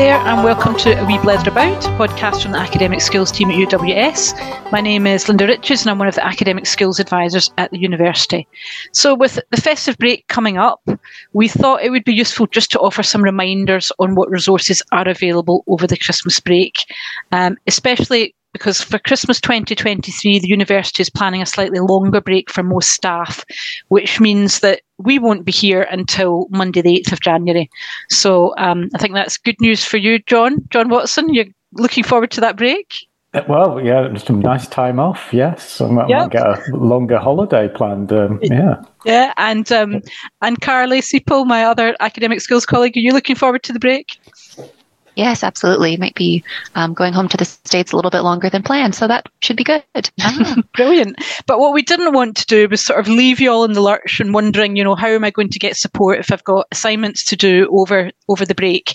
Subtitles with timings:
[0.00, 3.56] there, and welcome to A Wee Blether About, podcast from the Academic Skills team at
[3.56, 4.32] UWS.
[4.72, 7.78] My name is Linda Richards, and I'm one of the Academic Skills Advisors at the
[7.78, 8.48] university.
[8.92, 10.80] So, with the festive break coming up,
[11.34, 15.06] we thought it would be useful just to offer some reminders on what resources are
[15.06, 16.76] available over the Christmas break,
[17.32, 22.62] um, especially because for Christmas 2023, the university is planning a slightly longer break for
[22.62, 23.44] most staff,
[23.88, 27.70] which means that we won't be here until Monday, the 8th of January.
[28.08, 30.56] So um, I think that's good news for you, John.
[30.70, 32.94] John Watson, you're looking forward to that break?
[33.32, 35.28] Uh, well, yeah, some nice time off.
[35.32, 36.22] Yes, I might, yep.
[36.22, 38.12] might get a longer holiday planned.
[38.12, 40.02] Um, yeah, yeah, and um,
[40.42, 44.18] and Carly Seipel, my other academic skills colleague, are you looking forward to the break?
[45.16, 45.96] Yes, absolutely.
[45.96, 48.94] Might be um, going home to the States a little bit longer than planned.
[48.94, 49.84] So that should be good.
[50.22, 51.16] ah, brilliant.
[51.46, 53.80] But what we didn't want to do was sort of leave you all in the
[53.80, 56.68] lurch and wondering, you know, how am I going to get support if I've got
[56.72, 58.94] assignments to do over over the break?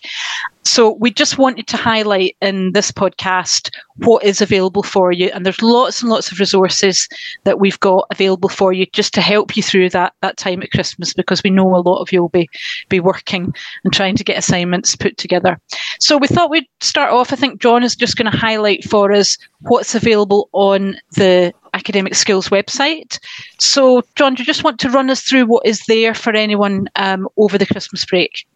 [0.65, 5.29] So we just wanted to highlight in this podcast what is available for you.
[5.33, 7.07] And there's lots and lots of resources
[7.43, 10.71] that we've got available for you just to help you through that, that time at
[10.71, 12.49] Christmas because we know a lot of you will be,
[12.89, 15.61] be working and trying to get assignments put together.
[15.99, 17.31] So we thought we'd start off.
[17.31, 22.15] I think John is just going to highlight for us what's available on the Academic
[22.15, 23.19] Skills website.
[23.59, 26.89] So, John, do you just want to run us through what is there for anyone
[26.95, 28.47] um, over the Christmas break?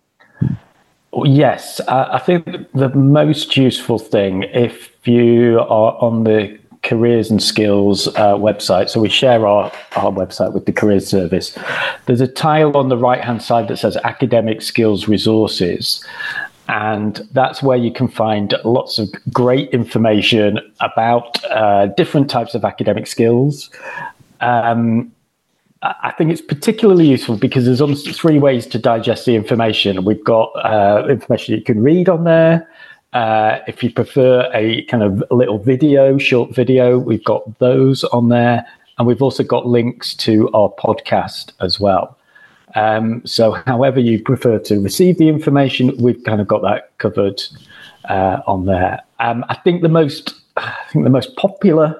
[1.25, 7.41] Yes, uh, I think the most useful thing if you are on the careers and
[7.41, 8.89] skills uh, website.
[8.89, 11.57] So we share our, our website with the careers service.
[12.05, 16.05] There's a tile on the right hand side that says academic skills resources.
[16.69, 22.63] And that's where you can find lots of great information about uh, different types of
[22.63, 23.71] academic skills.
[24.39, 25.11] Um,
[25.81, 30.03] I think it's particularly useful because there's three ways to digest the information.
[30.03, 32.67] We've got uh, information you can read on there.
[33.13, 38.27] Uh, if you prefer a kind of little video, short video, we've got those on
[38.27, 38.65] there.
[38.97, 42.17] And we've also got links to our podcast as well.
[42.75, 47.41] Um, so, however you prefer to receive the information, we've kind of got that covered
[48.09, 49.01] uh, on there.
[49.19, 51.99] Um, I think the most, I think the most popular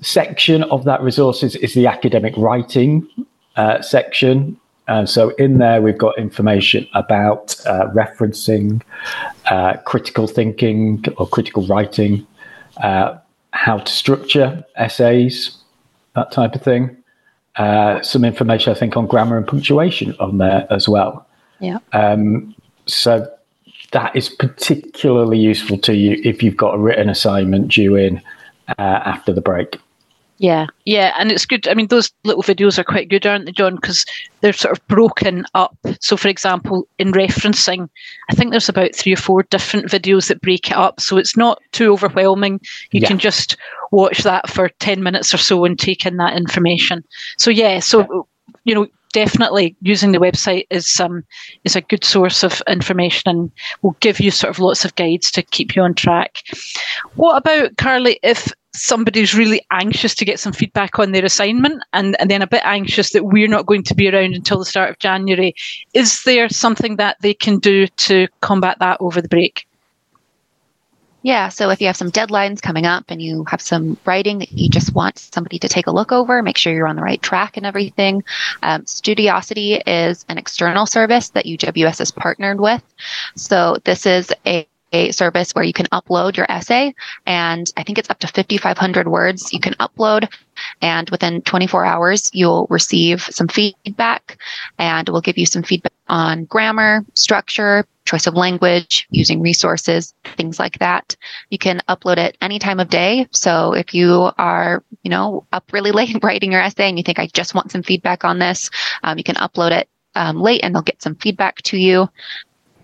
[0.00, 3.08] section of that resources is the academic writing
[3.56, 4.58] uh, section.
[4.88, 8.82] Uh, so in there, we've got information about uh, referencing,
[9.46, 12.26] uh, critical thinking or critical writing,
[12.78, 13.16] uh,
[13.50, 15.56] how to structure essays,
[16.14, 16.96] that type of thing.
[17.56, 21.26] Uh, some information, I think, on grammar and punctuation on there as well.
[21.58, 21.78] Yeah.
[21.92, 23.26] Um, so
[23.92, 28.20] that is particularly useful to you if you've got a written assignment due in
[28.78, 29.78] after the break.
[30.38, 31.66] Yeah, yeah, and it's good.
[31.66, 33.76] I mean, those little videos are quite good, aren't they, John?
[33.76, 34.04] Because
[34.40, 35.74] they're sort of broken up.
[36.00, 37.88] So, for example, in referencing,
[38.28, 41.00] I think there's about three or four different videos that break it up.
[41.00, 42.60] So it's not too overwhelming.
[42.90, 43.08] You yeah.
[43.08, 43.56] can just
[43.92, 47.02] watch that for 10 minutes or so and take in that information.
[47.38, 48.28] So, yeah, so,
[48.64, 51.24] you know, definitely using the website is um
[51.64, 55.30] is a good source of information and will give you sort of lots of guides
[55.30, 56.42] to keep you on track.
[57.14, 62.16] What about Carly if somebody's really anxious to get some feedback on their assignment and,
[62.20, 64.90] and then a bit anxious that we're not going to be around until the start
[64.90, 65.54] of January.
[65.94, 69.66] Is there something that they can do to combat that over the break?
[71.26, 74.52] Yeah, so if you have some deadlines coming up and you have some writing that
[74.52, 77.20] you just want somebody to take a look over, make sure you're on the right
[77.20, 78.22] track and everything.
[78.62, 82.80] Um, Studiosity is an external service that UWS is partnered with.
[83.34, 86.94] So this is a a service where you can upload your essay
[87.26, 90.32] and I think it's up to 5,500 words you can upload
[90.80, 94.38] and within 24 hours you'll receive some feedback
[94.78, 100.58] and we'll give you some feedback on grammar, structure, choice of language, using resources, things
[100.58, 101.16] like that.
[101.50, 103.26] You can upload it any time of day.
[103.32, 107.18] So if you are, you know, up really late writing your essay and you think
[107.18, 108.70] I just want some feedback on this,
[109.02, 112.08] um, you can upload it um, late and they'll get some feedback to you.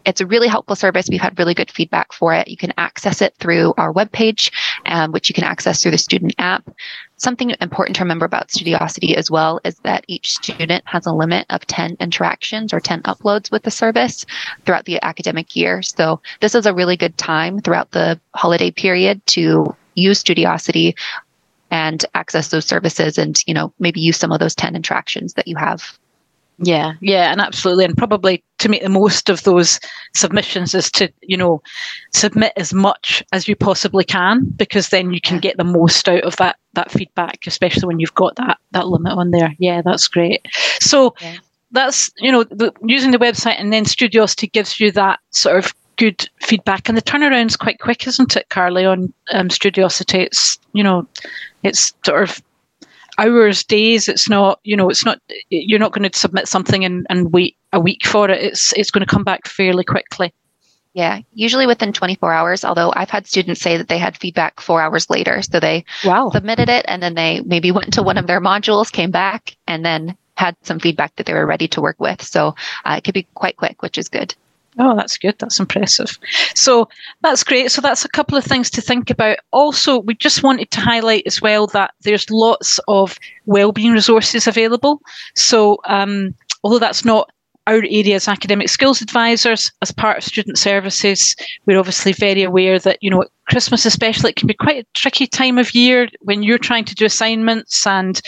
[0.04, 1.06] It's a really helpful service.
[1.08, 2.48] We've had really good feedback for it.
[2.48, 4.52] You can access it through our webpage,
[4.86, 6.68] um, which you can access through the student app.
[7.16, 11.46] Something important to remember about Studiosity as well is that each student has a limit
[11.50, 14.26] of 10 interactions or 10 uploads with the service
[14.64, 15.82] throughout the academic year.
[15.82, 20.94] So this is a really good time throughout the holiday period to use Studiosity
[21.70, 25.48] and access those services and, you know, maybe use some of those 10 interactions that
[25.48, 25.98] you have
[26.58, 29.80] yeah, yeah, and absolutely, and probably to make the most of those
[30.14, 31.62] submissions is to you know
[32.12, 36.22] submit as much as you possibly can because then you can get the most out
[36.24, 39.54] of that that feedback, especially when you've got that that limit on there.
[39.58, 40.46] Yeah, that's great.
[40.80, 41.14] So.
[41.20, 41.36] Yeah.
[41.74, 45.72] That's you know the, using the website and then Studiosity gives you that sort of
[45.96, 48.84] good feedback, and the turnaround's quite quick, isn't it, Carly?
[48.84, 51.06] On um, Studiosity, it's you know,
[51.62, 52.42] it's sort of
[53.18, 54.08] hours, days.
[54.08, 55.20] It's not, you know, it's not.
[55.50, 58.42] You're not going to submit something and, and wait a week for it.
[58.42, 60.32] It's it's going to come back fairly quickly.
[60.94, 62.64] Yeah, usually within 24 hours.
[62.64, 66.30] Although I've had students say that they had feedback four hours later, so they wow.
[66.30, 69.84] submitted it and then they maybe went to one of their modules, came back, and
[69.84, 72.22] then had some feedback that they were ready to work with.
[72.22, 72.54] So
[72.84, 74.34] uh, it could be quite quick, which is good.
[74.78, 75.38] Oh, that's good.
[75.38, 76.18] That's impressive.
[76.54, 76.88] So
[77.22, 77.70] that's great.
[77.70, 79.38] So that's a couple of things to think about.
[79.52, 85.02] Also, we just wanted to highlight as well that there's lots of wellbeing resources available.
[85.34, 86.34] So um,
[86.64, 87.30] although that's not
[87.66, 91.36] our area as academic skills advisors, as part of student services,
[91.66, 95.26] we're obviously very aware that, you know, Christmas especially, it can be quite a tricky
[95.26, 98.20] time of year when you're trying to do assignments and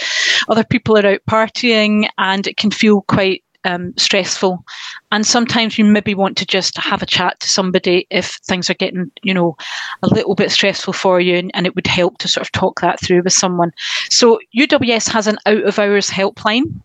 [0.49, 4.65] other people are out partying and it can feel quite um, stressful.
[5.13, 8.75] And sometimes you maybe want to just have a chat to somebody if things are
[8.75, 9.57] getting, you know,
[10.03, 12.81] a little bit stressful for you, and, and it would help to sort of talk
[12.81, 13.73] that through with someone.
[14.11, 16.81] So UWS has an out of hours helpline,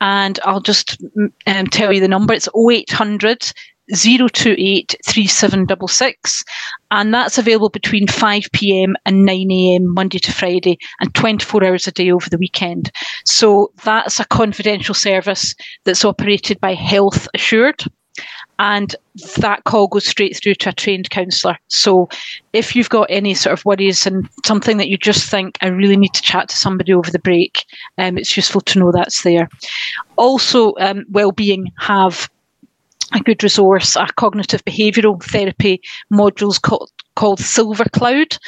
[0.00, 1.02] and I'll just
[1.46, 2.34] um, tell you the number.
[2.34, 3.52] It's 0800
[3.94, 6.44] 028 3766.
[6.90, 11.86] And that's available between 5 pm and 9 am, Monday to Friday, and 24 hours
[11.86, 12.90] a day over the weekend.
[13.24, 15.54] So that's a confidential service
[15.84, 17.84] that's operated by Health Assured.
[18.58, 18.94] And
[19.38, 21.56] that call goes straight through to a trained counsellor.
[21.68, 22.10] So
[22.52, 25.96] if you've got any sort of worries and something that you just think, I really
[25.96, 27.64] need to chat to somebody over the break,
[27.96, 29.48] um, it's useful to know that's there.
[30.16, 32.28] Also, um, Wellbeing have
[33.12, 35.80] a good resource, a cognitive behavioural therapy
[36.12, 38.38] modules called, called Silver Cloud.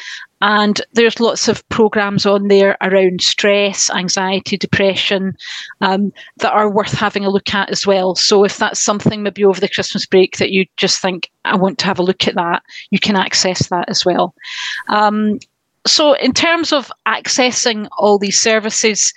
[0.41, 5.37] And there's lots of programs on there around stress, anxiety, depression
[5.81, 8.17] um, that are worth having a look at as well.
[8.17, 11.79] So if that's something maybe over the Christmas break that you just think, I want
[11.79, 14.35] to have a look at that, you can access that as well.
[14.89, 15.39] Um,
[15.87, 19.13] so in terms of accessing all these services,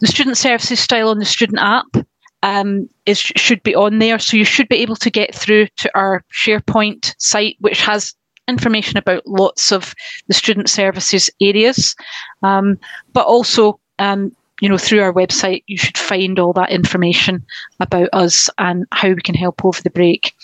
[0.00, 2.06] the student services style on the student app
[2.42, 4.18] um, is should be on there.
[4.18, 8.14] So you should be able to get through to our SharePoint site, which has
[8.48, 9.94] information about lots of
[10.28, 11.94] the student services areas,
[12.42, 12.78] um,
[13.12, 13.80] but also.
[13.98, 17.44] Um, you know, through our website, you should find all that information
[17.78, 20.34] about us and how we can help over the break.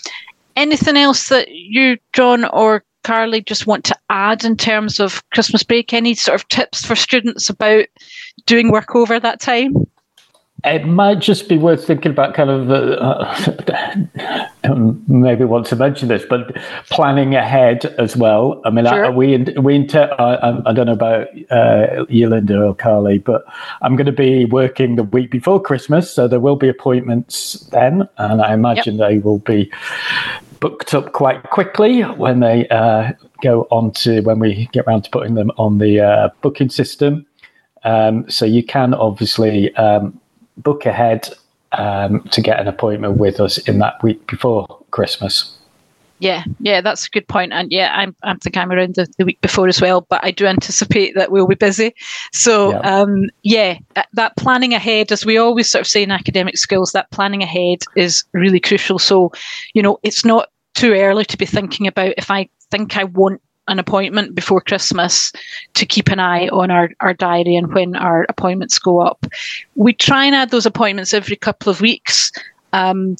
[0.55, 5.63] Anything else that you, John, or Carly, just want to add in terms of Christmas
[5.63, 5.93] break?
[5.93, 7.85] Any sort of tips for students about
[8.45, 9.73] doing work over that time?
[10.65, 16.07] It might just be worth thinking about kind of uh, um, maybe want to mention
[16.07, 16.55] this, but
[16.89, 18.61] planning ahead as well.
[18.63, 19.05] I mean, sure.
[19.05, 23.43] I, we we inter- I, I, don't know about uh, Linda or Carly, but
[23.81, 28.07] I'm going to be working the week before Christmas, so there will be appointments then,
[28.17, 29.09] and I imagine yep.
[29.09, 29.69] they will be
[30.61, 33.11] booked up quite quickly when they uh,
[33.41, 37.25] go on to when we get around to putting them on the uh, booking system.
[37.83, 40.21] Um, so you can obviously um,
[40.57, 41.29] book ahead
[41.71, 45.57] um, to get an appointment with us in that week before Christmas.
[46.19, 47.51] Yeah, yeah, that's a good point.
[47.51, 50.31] And yeah, I'm, I think I'm around the, the week before as well, but I
[50.31, 51.93] do anticipate that we'll be busy.
[52.31, 52.79] So, yeah.
[52.79, 53.77] Um, yeah,
[54.13, 57.79] that planning ahead, as we always sort of say in academic skills, that planning ahead
[57.97, 58.99] is really crucial.
[58.99, 59.33] So,
[59.73, 63.41] you know, it's not too early to be thinking about if I think I want
[63.67, 65.31] an appointment before Christmas
[65.73, 69.25] to keep an eye on our, our diary and when our appointments go up.
[69.75, 72.31] We try and add those appointments every couple of weeks.
[72.73, 73.15] Um,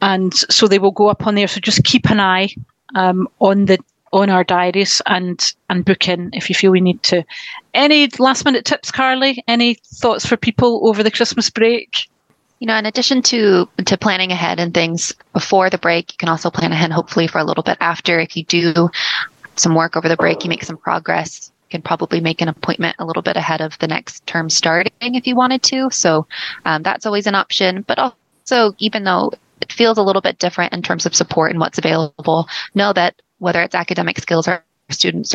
[0.00, 1.48] and so they will go up on there.
[1.48, 2.54] So just keep an eye
[2.94, 3.78] um, on the
[4.12, 7.24] on our diaries and and book in if you feel we need to.
[7.74, 9.42] Any last minute tips, Carly?
[9.48, 12.08] Any thoughts for people over the Christmas break?
[12.58, 16.28] You know, in addition to to planning ahead and things before the break, you can
[16.28, 18.90] also plan ahead hopefully for a little bit after if you do
[19.56, 22.96] some work over the break, you make some progress, you can probably make an appointment
[22.98, 25.90] a little bit ahead of the next term starting if you wanted to.
[25.90, 26.26] So
[26.64, 27.82] um, that's always an option.
[27.82, 31.60] But also, even though it feels a little bit different in terms of support and
[31.60, 35.28] what's available, know that whether it's academic skills or student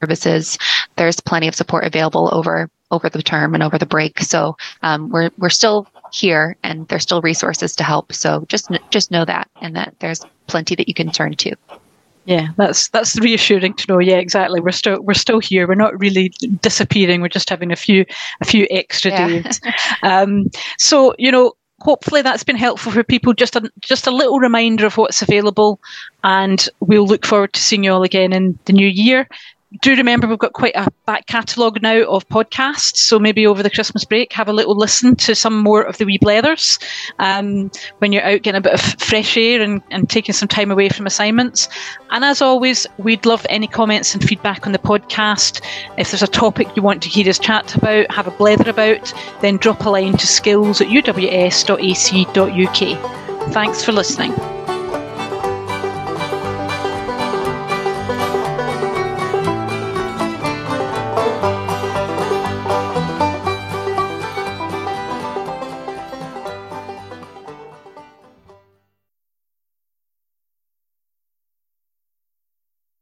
[0.00, 0.58] services,
[0.96, 4.20] there's plenty of support available over over the term and over the break.
[4.20, 8.12] So um, we're we're still here, and there's still resources to help.
[8.12, 11.54] So just just know that, and that there's plenty that you can turn to.
[12.30, 13.98] Yeah, that's that's reassuring to know.
[13.98, 14.60] Yeah, exactly.
[14.60, 15.66] We're still we're still here.
[15.66, 16.28] We're not really
[16.62, 17.22] disappearing.
[17.22, 18.06] We're just having a few
[18.40, 19.26] a few extra yeah.
[19.26, 19.60] days.
[20.04, 23.34] um, so you know, hopefully that's been helpful for people.
[23.34, 25.80] Just a just a little reminder of what's available,
[26.22, 29.26] and we'll look forward to seeing you all again in the new year.
[29.78, 32.96] Do remember we've got quite a back catalogue now of podcasts.
[32.96, 36.04] So maybe over the Christmas break, have a little listen to some more of the
[36.04, 36.82] wee blethers
[37.20, 40.72] um, when you're out getting a bit of fresh air and, and taking some time
[40.72, 41.68] away from assignments.
[42.10, 45.64] And as always, we'd love any comments and feedback on the podcast.
[45.96, 49.12] If there's a topic you want to hear us chat about, have a blether about,
[49.40, 51.12] then drop a line to skills at uws.ac.uk.
[53.52, 54.32] Thanks for listening.